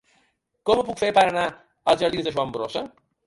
[0.69, 1.45] Com ho puc fer per anar
[1.93, 2.85] als jardins de Joan Brossa?